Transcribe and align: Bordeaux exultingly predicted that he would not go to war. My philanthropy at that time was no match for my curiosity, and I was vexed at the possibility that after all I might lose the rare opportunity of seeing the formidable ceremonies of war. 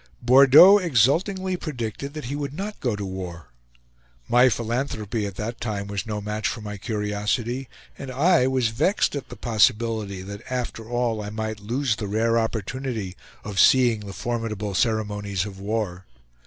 Bordeaux 0.19 0.79
exultingly 0.79 1.55
predicted 1.55 2.15
that 2.15 2.25
he 2.25 2.35
would 2.35 2.55
not 2.55 2.79
go 2.79 2.95
to 2.95 3.05
war. 3.05 3.49
My 4.27 4.49
philanthropy 4.49 5.27
at 5.27 5.35
that 5.35 5.61
time 5.61 5.85
was 5.85 6.07
no 6.07 6.19
match 6.19 6.47
for 6.47 6.59
my 6.61 6.77
curiosity, 6.77 7.69
and 7.99 8.09
I 8.09 8.47
was 8.47 8.69
vexed 8.69 9.15
at 9.15 9.29
the 9.29 9.35
possibility 9.35 10.23
that 10.23 10.41
after 10.51 10.89
all 10.89 11.21
I 11.21 11.29
might 11.29 11.59
lose 11.59 11.97
the 11.97 12.07
rare 12.07 12.39
opportunity 12.39 13.15
of 13.43 13.59
seeing 13.59 13.99
the 13.99 14.13
formidable 14.13 14.73
ceremonies 14.73 15.45
of 15.45 15.59
war. 15.59 16.05